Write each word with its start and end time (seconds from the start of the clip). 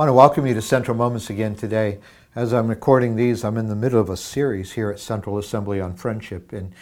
I 0.00 0.04
want 0.04 0.08
to 0.08 0.14
welcome 0.14 0.46
you 0.46 0.54
to 0.54 0.62
Central 0.62 0.96
Moments 0.96 1.28
again 1.28 1.54
today. 1.54 1.98
As 2.34 2.54
I'm 2.54 2.68
recording 2.68 3.16
these, 3.16 3.44
I'm 3.44 3.58
in 3.58 3.66
the 3.66 3.76
middle 3.76 4.00
of 4.00 4.08
a 4.08 4.16
series 4.16 4.72
here 4.72 4.90
at 4.90 4.98
Central 4.98 5.36
Assembly 5.36 5.78
on 5.78 5.92
friendship. 5.92 6.54
And 6.54 6.72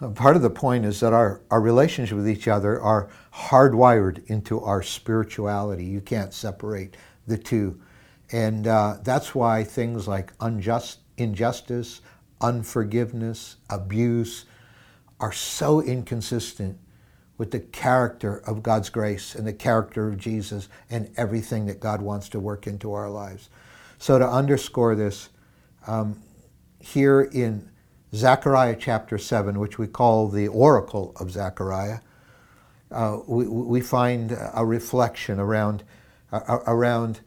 uh, 0.00 0.08
part 0.08 0.34
of 0.34 0.42
the 0.42 0.50
point 0.50 0.84
is 0.84 0.98
that 0.98 1.12
our, 1.12 1.40
our 1.52 1.60
relationship 1.60 2.16
with 2.16 2.28
each 2.28 2.48
other 2.48 2.80
are 2.80 3.08
hardwired 3.32 4.28
into 4.28 4.60
our 4.60 4.82
spirituality. 4.82 5.84
You 5.84 6.00
can't 6.00 6.34
separate 6.34 6.96
the 7.28 7.38
two. 7.38 7.80
And 8.32 8.66
uh, 8.66 8.96
that's 9.04 9.36
why 9.36 9.62
things 9.62 10.08
like 10.08 10.32
unjust, 10.40 10.98
injustice, 11.16 12.00
unforgiveness, 12.40 13.54
abuse 13.70 14.46
are 15.20 15.32
so 15.32 15.80
inconsistent 15.80 16.76
with 17.36 17.50
the 17.50 17.60
character 17.60 18.38
of 18.46 18.62
God's 18.62 18.90
grace 18.90 19.34
and 19.34 19.46
the 19.46 19.52
character 19.52 20.08
of 20.08 20.18
Jesus 20.18 20.68
and 20.88 21.10
everything 21.16 21.66
that 21.66 21.80
God 21.80 22.00
wants 22.00 22.28
to 22.30 22.40
work 22.40 22.66
into 22.66 22.92
our 22.92 23.10
lives. 23.10 23.50
So, 23.98 24.18
to 24.18 24.28
underscore 24.28 24.94
this, 24.94 25.30
um, 25.86 26.20
here 26.80 27.22
in 27.22 27.70
Zechariah 28.14 28.76
chapter 28.78 29.18
7, 29.18 29.58
which 29.58 29.78
we 29.78 29.86
call 29.86 30.28
the 30.28 30.48
oracle 30.48 31.12
of 31.18 31.30
Zechariah, 31.30 31.98
uh, 32.90 33.18
we, 33.26 33.46
we 33.46 33.80
find 33.80 34.36
a 34.54 34.64
reflection 34.64 35.40
around, 35.40 35.82
uh, 36.30 36.60
around 36.66 37.20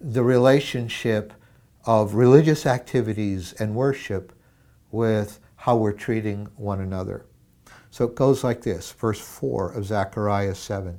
the 0.00 0.22
relationship 0.22 1.32
of 1.84 2.14
religious 2.14 2.66
activities 2.66 3.52
and 3.54 3.74
worship 3.74 4.32
with 4.92 5.40
how 5.56 5.76
we're 5.76 5.92
treating 5.92 6.46
one 6.56 6.80
another. 6.80 7.24
So 7.90 8.04
it 8.04 8.14
goes 8.14 8.44
like 8.44 8.62
this, 8.62 8.92
verse 8.92 9.20
4 9.20 9.72
of 9.72 9.86
Zechariah 9.86 10.54
7. 10.54 10.98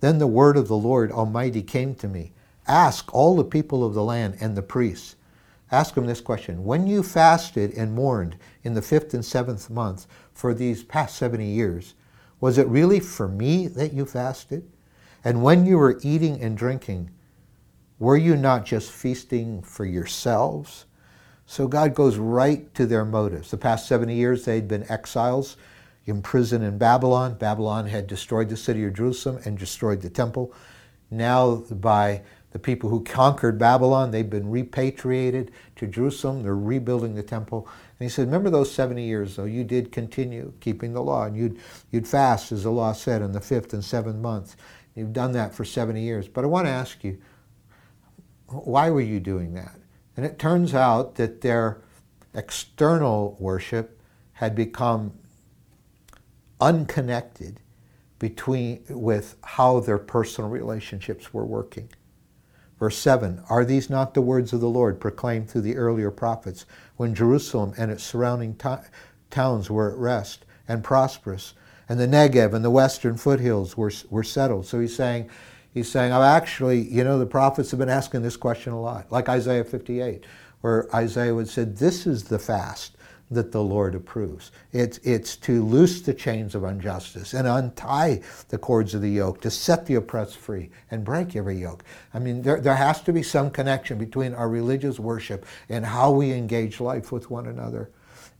Then 0.00 0.18
the 0.18 0.26
word 0.26 0.56
of 0.56 0.68
the 0.68 0.76
Lord 0.76 1.10
Almighty 1.10 1.62
came 1.62 1.94
to 1.96 2.08
me. 2.08 2.32
Ask 2.68 3.14
all 3.14 3.36
the 3.36 3.44
people 3.44 3.84
of 3.84 3.94
the 3.94 4.02
land 4.02 4.36
and 4.40 4.56
the 4.56 4.62
priests. 4.62 5.16
Ask 5.70 5.94
them 5.94 6.06
this 6.06 6.20
question 6.20 6.64
When 6.64 6.86
you 6.86 7.02
fasted 7.02 7.72
and 7.74 7.94
mourned 7.94 8.36
in 8.62 8.74
the 8.74 8.82
fifth 8.82 9.14
and 9.14 9.24
seventh 9.24 9.70
month 9.70 10.06
for 10.32 10.54
these 10.54 10.84
past 10.84 11.16
70 11.16 11.44
years, 11.44 11.94
was 12.40 12.58
it 12.58 12.68
really 12.68 13.00
for 13.00 13.26
me 13.26 13.66
that 13.68 13.92
you 13.92 14.04
fasted? 14.04 14.70
And 15.24 15.42
when 15.42 15.66
you 15.66 15.78
were 15.78 15.98
eating 16.02 16.40
and 16.40 16.56
drinking, 16.56 17.10
were 17.98 18.16
you 18.16 18.36
not 18.36 18.64
just 18.64 18.92
feasting 18.92 19.62
for 19.62 19.84
yourselves? 19.84 20.84
So 21.46 21.66
God 21.66 21.94
goes 21.94 22.16
right 22.16 22.72
to 22.74 22.86
their 22.86 23.04
motives. 23.04 23.50
The 23.50 23.56
past 23.56 23.88
70 23.88 24.14
years, 24.14 24.44
they'd 24.44 24.68
been 24.68 24.88
exiles 24.90 25.56
imprisoned 26.06 26.64
in 26.64 26.78
Babylon. 26.78 27.34
Babylon 27.34 27.86
had 27.86 28.06
destroyed 28.06 28.48
the 28.48 28.56
city 28.56 28.84
of 28.84 28.94
Jerusalem 28.94 29.40
and 29.44 29.58
destroyed 29.58 30.00
the 30.00 30.10
temple. 30.10 30.54
Now, 31.10 31.56
by 31.56 32.22
the 32.52 32.58
people 32.58 32.88
who 32.88 33.04
conquered 33.04 33.58
Babylon, 33.58 34.10
they've 34.10 34.28
been 34.28 34.48
repatriated 34.48 35.50
to 35.76 35.86
Jerusalem. 35.86 36.42
They're 36.42 36.56
rebuilding 36.56 37.14
the 37.14 37.22
temple. 37.22 37.68
And 37.98 38.06
he 38.06 38.08
said, 38.08 38.26
Remember 38.26 38.50
those 38.50 38.72
70 38.72 39.04
years, 39.04 39.36
though, 39.36 39.44
you 39.44 39.64
did 39.64 39.92
continue 39.92 40.52
keeping 40.60 40.92
the 40.92 41.02
law, 41.02 41.24
and 41.24 41.36
you'd, 41.36 41.58
you'd 41.90 42.08
fast, 42.08 42.52
as 42.52 42.62
the 42.62 42.70
law 42.70 42.92
said, 42.92 43.20
in 43.22 43.32
the 43.32 43.40
fifth 43.40 43.72
and 43.72 43.84
seventh 43.84 44.16
month. 44.16 44.56
You've 44.94 45.12
done 45.12 45.32
that 45.32 45.54
for 45.54 45.64
70 45.64 46.00
years. 46.00 46.28
But 46.28 46.44
I 46.44 46.46
want 46.46 46.66
to 46.66 46.72
ask 46.72 47.04
you, 47.04 47.20
why 48.46 48.90
were 48.90 49.00
you 49.00 49.20
doing 49.20 49.54
that? 49.54 49.76
And 50.16 50.24
it 50.24 50.38
turns 50.38 50.72
out 50.72 51.16
that 51.16 51.42
their 51.42 51.82
external 52.32 53.36
worship 53.38 54.00
had 54.32 54.54
become 54.54 55.12
unconnected 56.60 57.60
between 58.18 58.82
with 58.88 59.36
how 59.42 59.80
their 59.80 59.98
personal 59.98 60.50
relationships 60.50 61.32
were 61.32 61.44
working. 61.44 61.88
Verse 62.78 62.96
7 62.98 63.42
Are 63.48 63.64
these 63.64 63.90
not 63.90 64.14
the 64.14 64.22
words 64.22 64.52
of 64.52 64.60
the 64.60 64.68
Lord 64.68 65.00
proclaimed 65.00 65.50
through 65.50 65.62
the 65.62 65.76
earlier 65.76 66.10
prophets 66.10 66.66
when 66.96 67.14
Jerusalem 67.14 67.74
and 67.76 67.90
its 67.90 68.04
surrounding 68.04 68.56
to- 68.56 68.84
towns 69.30 69.70
were 69.70 69.90
at 69.90 69.98
rest 69.98 70.44
and 70.68 70.82
prosperous, 70.82 71.54
and 71.88 72.00
the 72.00 72.08
Negev 72.08 72.52
and 72.52 72.64
the 72.64 72.70
western 72.70 73.16
foothills 73.16 73.76
were, 73.76 73.92
were 74.10 74.24
settled? 74.24 74.66
So 74.66 74.80
he's 74.80 74.96
saying, 74.96 75.30
he's 75.72 75.90
saying, 75.90 76.12
I've 76.12 76.22
actually, 76.22 76.80
you 76.80 77.04
know, 77.04 77.18
the 77.18 77.26
prophets 77.26 77.70
have 77.70 77.80
been 77.80 77.88
asking 77.88 78.22
this 78.22 78.36
question 78.36 78.72
a 78.72 78.80
lot, 78.80 79.10
like 79.12 79.28
Isaiah 79.28 79.64
58, 79.64 80.24
where 80.60 80.94
Isaiah 80.94 81.34
would 81.34 81.48
say, 81.48 81.64
This 81.64 82.06
is 82.06 82.24
the 82.24 82.38
fast 82.38 82.95
that 83.30 83.50
the 83.50 83.62
Lord 83.62 83.94
approves. 83.94 84.52
It's, 84.72 84.98
it's 84.98 85.36
to 85.38 85.64
loose 85.64 86.00
the 86.00 86.14
chains 86.14 86.54
of 86.54 86.64
injustice 86.64 87.34
and 87.34 87.46
untie 87.48 88.22
the 88.48 88.58
cords 88.58 88.94
of 88.94 89.02
the 89.02 89.10
yoke, 89.10 89.40
to 89.40 89.50
set 89.50 89.86
the 89.86 89.96
oppressed 89.96 90.36
free 90.36 90.70
and 90.90 91.04
break 91.04 91.34
every 91.34 91.56
yoke. 91.56 91.82
I 92.14 92.20
mean, 92.20 92.42
there, 92.42 92.60
there 92.60 92.76
has 92.76 93.02
to 93.02 93.12
be 93.12 93.22
some 93.22 93.50
connection 93.50 93.98
between 93.98 94.32
our 94.34 94.48
religious 94.48 95.00
worship 95.00 95.44
and 95.68 95.84
how 95.84 96.12
we 96.12 96.32
engage 96.32 96.80
life 96.80 97.10
with 97.10 97.30
one 97.30 97.46
another. 97.46 97.90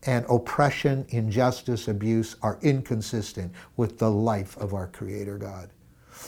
And 0.05 0.25
oppression, 0.29 1.05
injustice, 1.09 1.87
abuse 1.87 2.35
are 2.41 2.59
inconsistent 2.61 3.51
with 3.75 3.97
the 3.97 4.11
life 4.11 4.55
of 4.57 4.73
our 4.73 4.87
Creator 4.87 5.37
God. 5.37 5.69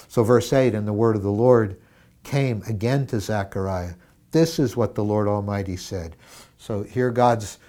So, 0.07 0.23
verse 0.23 0.51
8, 0.51 0.75
and 0.75 0.87
the 0.87 0.93
word 0.93 1.15
of 1.15 1.23
the 1.23 1.31
Lord 1.31 1.79
came 2.23 2.61
again 2.67 3.07
to 3.07 3.19
Zechariah. 3.19 3.93
This 4.31 4.59
is 4.59 4.75
what 4.75 4.95
the 4.95 5.03
Lord 5.03 5.27
Almighty 5.27 5.77
said. 5.77 6.15
So, 6.57 6.83
here 6.83 7.11
God's 7.11 7.59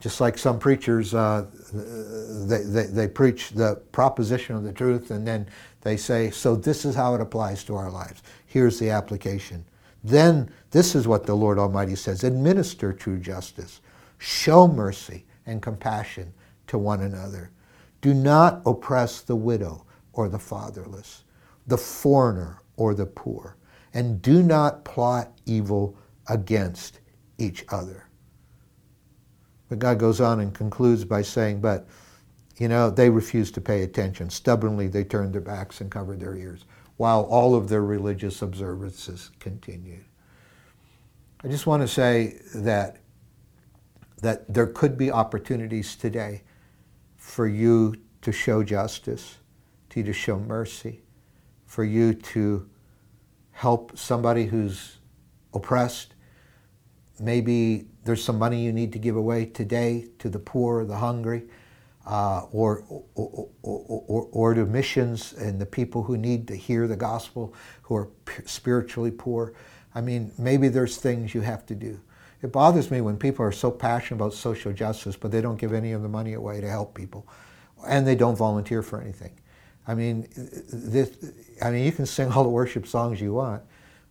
just 0.00 0.20
like 0.20 0.38
some 0.38 0.58
preachers, 0.58 1.14
uh, 1.14 1.46
they, 1.72 2.62
they, 2.62 2.86
they, 2.86 3.06
preach 3.06 3.50
the 3.50 3.76
proposition 3.92 4.56
of 4.56 4.64
the 4.64 4.72
truth 4.72 5.10
and 5.10 5.26
then 5.26 5.46
they 5.82 5.96
say, 5.96 6.30
so 6.30 6.56
this 6.56 6.86
is 6.86 6.94
how 6.94 7.14
it 7.14 7.20
applies 7.20 7.62
to 7.64 7.76
our 7.76 7.90
lives. 7.90 8.22
Here's 8.46 8.78
the 8.78 8.90
application. 8.90 9.64
Then 10.02 10.50
this 10.70 10.94
is 10.94 11.06
what 11.06 11.26
the 11.26 11.34
Lord 11.34 11.58
Almighty 11.58 11.96
says 11.96 12.24
administer 12.24 12.94
true 12.94 13.18
justice, 13.18 13.82
show 14.16 14.66
mercy 14.66 15.26
and 15.44 15.60
compassion 15.60 16.32
to 16.68 16.78
one 16.78 17.02
another. 17.02 17.50
Do 18.00 18.14
not 18.14 18.62
oppress 18.64 19.20
the 19.20 19.36
widow 19.36 19.84
or 20.14 20.30
the 20.30 20.38
fatherless, 20.38 21.24
the 21.66 21.76
foreigner 21.76 22.62
or 22.76 22.94
the 22.94 23.04
poor, 23.06 23.56
and 23.92 24.22
do 24.22 24.42
not 24.42 24.84
plot 24.84 25.32
evil 25.44 25.96
against 26.28 27.00
each 27.36 27.64
other. 27.68 28.06
But 29.70 29.78
God 29.78 29.98
goes 29.98 30.20
on 30.20 30.40
and 30.40 30.52
concludes 30.52 31.04
by 31.04 31.22
saying, 31.22 31.60
but, 31.60 31.86
you 32.58 32.68
know, 32.68 32.90
they 32.90 33.08
refused 33.08 33.54
to 33.54 33.60
pay 33.60 33.84
attention. 33.84 34.28
Stubbornly, 34.28 34.88
they 34.88 35.04
turned 35.04 35.32
their 35.32 35.40
backs 35.40 35.80
and 35.80 35.90
covered 35.90 36.20
their 36.20 36.36
ears 36.36 36.66
while 36.96 37.22
all 37.22 37.54
of 37.54 37.68
their 37.68 37.82
religious 37.82 38.42
observances 38.42 39.30
continued. 39.38 40.04
I 41.42 41.48
just 41.48 41.66
want 41.66 41.82
to 41.82 41.88
say 41.88 42.40
that, 42.56 42.98
that 44.20 44.52
there 44.52 44.66
could 44.66 44.98
be 44.98 45.10
opportunities 45.10 45.96
today 45.96 46.42
for 47.16 47.46
you 47.46 47.94
to 48.22 48.32
show 48.32 48.64
justice, 48.64 49.38
to 49.90 50.00
you 50.00 50.06
to 50.06 50.12
show 50.12 50.38
mercy, 50.38 51.00
for 51.64 51.84
you 51.84 52.12
to 52.12 52.68
help 53.52 53.96
somebody 53.96 54.46
who's 54.46 54.98
oppressed, 55.54 56.14
maybe 57.20 57.86
there's 58.04 58.24
some 58.24 58.38
money 58.38 58.64
you 58.64 58.72
need 58.72 58.92
to 58.92 58.98
give 58.98 59.16
away 59.16 59.46
today 59.46 60.06
to 60.18 60.28
the 60.28 60.38
poor, 60.38 60.84
the 60.84 60.96
hungry, 60.96 61.42
uh, 62.06 62.46
or, 62.50 62.82
or, 63.14 63.48
or, 63.62 64.28
or, 64.32 64.54
to 64.54 64.64
missions 64.64 65.34
and 65.34 65.60
the 65.60 65.66
people 65.66 66.02
who 66.02 66.16
need 66.16 66.48
to 66.48 66.56
hear 66.56 66.88
the 66.88 66.96
gospel, 66.96 67.54
who 67.82 67.94
are 67.94 68.08
spiritually 68.46 69.10
poor. 69.10 69.52
I 69.94 70.00
mean, 70.00 70.32
maybe 70.38 70.68
there's 70.68 70.96
things 70.96 71.34
you 71.34 71.42
have 71.42 71.66
to 71.66 71.74
do. 71.74 72.00
It 72.42 72.52
bothers 72.52 72.90
me 72.90 73.02
when 73.02 73.18
people 73.18 73.44
are 73.44 73.52
so 73.52 73.70
passionate 73.70 74.16
about 74.16 74.32
social 74.32 74.72
justice, 74.72 75.14
but 75.14 75.30
they 75.30 75.42
don't 75.42 75.58
give 75.58 75.74
any 75.74 75.92
of 75.92 76.02
the 76.02 76.08
money 76.08 76.32
away 76.32 76.60
to 76.60 76.68
help 76.68 76.94
people, 76.94 77.28
and 77.86 78.06
they 78.06 78.14
don't 78.14 78.36
volunteer 78.36 78.82
for 78.82 79.00
anything. 79.00 79.32
I 79.86 79.94
mean, 79.94 80.26
this, 80.72 81.16
I 81.62 81.70
mean, 81.70 81.84
you 81.84 81.92
can 81.92 82.06
sing 82.06 82.32
all 82.32 82.44
the 82.44 82.50
worship 82.50 82.86
songs 82.86 83.20
you 83.20 83.34
want, 83.34 83.62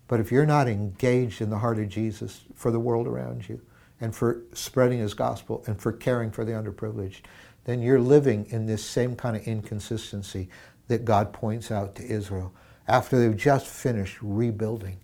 but 0.10 0.20
if 0.20 0.34
you're 0.34 0.46
not 0.46 0.68
engaged 0.68 1.40
in 1.40 1.50
the 1.50 1.60
heart 1.60 1.80
of 1.80 1.88
Jesus 1.88 2.42
for 2.56 2.72
the 2.72 2.80
world 2.80 3.08
around 3.08 3.48
you, 3.48 3.62
and 4.02 4.16
for 4.16 4.42
spreading 4.54 5.00
his 5.00 5.14
gospel 5.14 5.64
and 5.68 5.80
for 5.80 5.92
caring 5.92 6.32
for 6.32 6.46
the 6.46 6.52
underprivileged, 6.52 7.22
then 7.66 7.82
you're 7.82 8.00
living 8.00 8.46
in 8.50 8.66
this 8.66 8.84
same 8.84 9.16
kind 9.16 9.36
of 9.36 9.44
inconsistency 9.44 10.50
that 10.88 11.06
God 11.06 11.34
points 11.34 11.72
out 11.72 11.96
to 11.96 12.06
Israel 12.06 12.54
after 12.88 13.20
they've 13.20 13.38
just 13.38 13.68
finished 13.68 14.18
rebuilding 14.22 14.98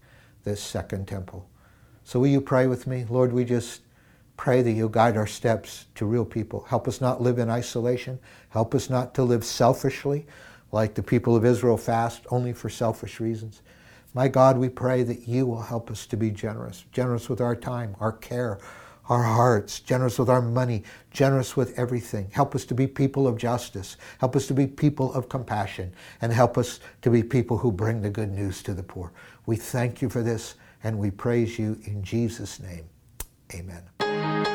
this 0.44 0.62
second 0.62 1.08
temple. 1.08 1.48
So 2.04 2.20
will 2.20 2.28
you 2.28 2.42
pray 2.42 2.68
with 2.68 2.88
me? 2.88 3.06
Lord, 3.10 3.34
we 3.34 3.46
just 3.46 3.82
pray 4.38 4.62
that 4.62 4.72
you'll 4.72 4.90
guide 4.90 5.18
our 5.18 5.28
steps 5.28 5.86
to 5.96 6.06
real 6.06 6.26
people. 6.26 6.66
Help 6.70 6.88
us 6.88 7.02
not 7.02 7.22
live 7.22 7.38
in 7.38 7.50
isolation. 7.50 8.20
Help 8.50 8.74
us 8.74 8.90
not 8.90 9.14
to 9.16 9.24
live 9.24 9.44
selfishly 9.44 10.26
like 10.72 10.94
the 10.96 11.04
people 11.04 11.36
of 11.36 11.46
Israel 11.46 11.78
fast 11.78 12.26
only 12.32 12.54
for 12.54 12.70
selfish 12.70 13.20
reasons. 13.20 13.62
My 14.16 14.30
God, 14.30 14.58
we 14.58 14.70
pray 14.70 15.04
that 15.04 15.28
you 15.28 15.46
will 15.46 15.62
help 15.62 15.92
us 15.92 16.06
to 16.08 16.16
be 16.16 16.32
generous, 16.32 16.86
generous 16.94 17.28
with 17.28 17.42
our 17.42 17.54
time, 17.54 17.98
our 18.00 18.14
care, 18.14 18.60
our 19.10 19.22
hearts, 19.22 19.82
generous 19.82 20.18
with 20.18 20.30
our 20.30 20.42
money, 20.42 20.84
generous 21.12 21.58
with 21.58 21.78
everything. 21.78 22.30
Help 22.32 22.56
us 22.56 22.64
to 22.66 22.74
be 22.74 22.88
people 22.88 23.28
of 23.28 23.38
justice. 23.38 23.98
Help 24.20 24.38
us 24.38 24.48
to 24.48 24.54
be 24.54 24.68
people 24.68 25.14
of 25.14 25.28
compassion. 25.28 25.94
And 26.22 26.32
help 26.32 26.58
us 26.58 26.80
to 27.02 27.10
be 27.10 27.24
people 27.24 27.58
who 27.58 27.74
bring 27.74 28.02
the 28.02 28.10
good 28.10 28.32
news 28.32 28.64
to 28.64 28.74
the 28.74 28.84
poor. 28.84 29.12
We 29.48 29.58
thank 29.58 30.02
you 30.02 30.10
for 30.10 30.24
this 30.24 30.56
And 30.86 30.98
we 30.98 31.12
praise 31.12 31.60
you 31.60 31.78
in 31.84 32.04
Jesus' 32.04 32.62
name. 32.62 32.86
Amen. 33.54 34.55